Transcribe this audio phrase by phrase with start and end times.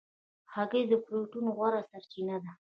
[0.53, 2.51] هګۍ د پروټین غوره سرچینه ده.